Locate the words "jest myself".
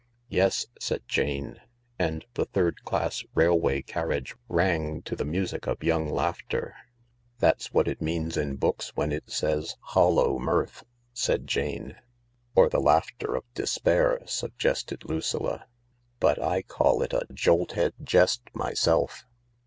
18.03-19.27